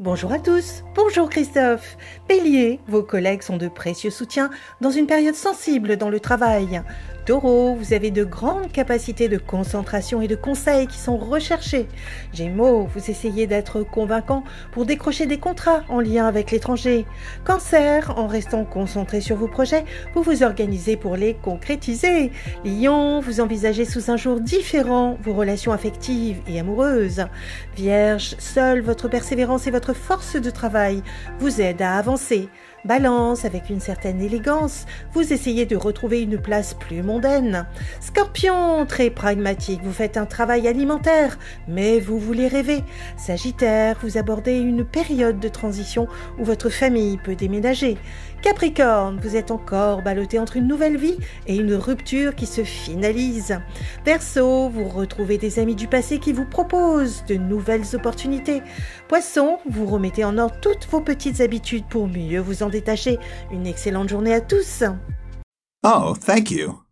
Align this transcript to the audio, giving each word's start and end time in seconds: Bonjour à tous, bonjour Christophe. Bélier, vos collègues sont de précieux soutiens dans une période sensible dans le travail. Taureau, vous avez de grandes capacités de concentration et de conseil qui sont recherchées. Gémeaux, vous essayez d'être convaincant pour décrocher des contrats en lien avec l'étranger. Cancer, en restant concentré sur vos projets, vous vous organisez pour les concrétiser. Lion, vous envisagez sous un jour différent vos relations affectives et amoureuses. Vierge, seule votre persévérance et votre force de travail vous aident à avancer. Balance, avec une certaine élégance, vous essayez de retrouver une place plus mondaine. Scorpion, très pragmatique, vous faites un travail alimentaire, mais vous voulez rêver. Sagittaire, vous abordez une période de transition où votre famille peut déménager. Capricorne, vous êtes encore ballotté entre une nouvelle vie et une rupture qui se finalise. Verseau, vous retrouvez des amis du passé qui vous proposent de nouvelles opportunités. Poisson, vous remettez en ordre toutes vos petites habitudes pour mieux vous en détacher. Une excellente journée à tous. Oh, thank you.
Bonjour 0.00 0.32
à 0.32 0.38
tous, 0.38 0.82
bonjour 0.94 1.28
Christophe. 1.28 1.98
Bélier, 2.26 2.80
vos 2.88 3.02
collègues 3.02 3.42
sont 3.42 3.58
de 3.58 3.68
précieux 3.68 4.08
soutiens 4.08 4.48
dans 4.80 4.90
une 4.90 5.06
période 5.06 5.34
sensible 5.34 5.98
dans 5.98 6.08
le 6.08 6.20
travail. 6.20 6.80
Taureau, 7.30 7.76
vous 7.76 7.92
avez 7.92 8.10
de 8.10 8.24
grandes 8.24 8.72
capacités 8.72 9.28
de 9.28 9.38
concentration 9.38 10.20
et 10.20 10.26
de 10.26 10.34
conseil 10.34 10.88
qui 10.88 10.98
sont 10.98 11.16
recherchées. 11.16 11.86
Gémeaux, 12.32 12.88
vous 12.92 13.08
essayez 13.08 13.46
d'être 13.46 13.84
convaincant 13.84 14.42
pour 14.72 14.84
décrocher 14.84 15.26
des 15.26 15.38
contrats 15.38 15.84
en 15.88 16.00
lien 16.00 16.26
avec 16.26 16.50
l'étranger. 16.50 17.06
Cancer, 17.44 18.18
en 18.18 18.26
restant 18.26 18.64
concentré 18.64 19.20
sur 19.20 19.36
vos 19.36 19.46
projets, 19.46 19.84
vous 20.12 20.22
vous 20.22 20.42
organisez 20.42 20.96
pour 20.96 21.14
les 21.14 21.34
concrétiser. 21.34 22.32
Lion, 22.64 23.20
vous 23.20 23.40
envisagez 23.40 23.84
sous 23.84 24.10
un 24.10 24.16
jour 24.16 24.40
différent 24.40 25.16
vos 25.22 25.32
relations 25.32 25.70
affectives 25.70 26.40
et 26.48 26.58
amoureuses. 26.58 27.26
Vierge, 27.76 28.34
seule 28.40 28.80
votre 28.80 29.06
persévérance 29.06 29.68
et 29.68 29.70
votre 29.70 29.92
force 29.92 30.34
de 30.34 30.50
travail 30.50 31.00
vous 31.38 31.60
aident 31.60 31.82
à 31.82 31.96
avancer. 31.96 32.48
Balance, 32.84 33.44
avec 33.44 33.68
une 33.68 33.80
certaine 33.80 34.22
élégance, 34.22 34.86
vous 35.12 35.34
essayez 35.34 35.66
de 35.66 35.76
retrouver 35.76 36.22
une 36.22 36.38
place 36.38 36.72
plus 36.72 37.02
mondaine. 37.02 37.66
Scorpion, 38.00 38.86
très 38.86 39.10
pragmatique, 39.10 39.82
vous 39.84 39.92
faites 39.92 40.16
un 40.16 40.24
travail 40.24 40.66
alimentaire, 40.66 41.38
mais 41.68 42.00
vous 42.00 42.18
voulez 42.18 42.48
rêver. 42.48 42.82
Sagittaire, 43.18 43.98
vous 44.02 44.16
abordez 44.16 44.58
une 44.58 44.84
période 44.84 45.38
de 45.38 45.48
transition 45.48 46.08
où 46.38 46.44
votre 46.44 46.70
famille 46.70 47.18
peut 47.18 47.36
déménager. 47.36 47.98
Capricorne, 48.40 49.20
vous 49.22 49.36
êtes 49.36 49.50
encore 49.50 50.00
ballotté 50.00 50.38
entre 50.38 50.56
une 50.56 50.66
nouvelle 50.66 50.96
vie 50.96 51.18
et 51.46 51.56
une 51.56 51.74
rupture 51.74 52.34
qui 52.34 52.46
se 52.46 52.64
finalise. 52.64 53.58
Verseau, 54.06 54.70
vous 54.70 54.88
retrouvez 54.88 55.36
des 55.36 55.58
amis 55.58 55.74
du 55.74 55.86
passé 55.86 56.18
qui 56.18 56.32
vous 56.32 56.46
proposent 56.46 57.24
de 57.28 57.34
nouvelles 57.34 57.94
opportunités. 57.94 58.62
Poisson, 59.08 59.58
vous 59.68 59.84
remettez 59.84 60.24
en 60.24 60.38
ordre 60.38 60.56
toutes 60.62 60.88
vos 60.90 61.02
petites 61.02 61.42
habitudes 61.42 61.84
pour 61.84 62.08
mieux 62.08 62.40
vous 62.40 62.62
en 62.62 62.69
détacher. 62.70 63.18
Une 63.50 63.66
excellente 63.66 64.08
journée 64.08 64.34
à 64.34 64.40
tous. 64.40 64.84
Oh, 65.84 66.14
thank 66.14 66.50
you. 66.50 66.82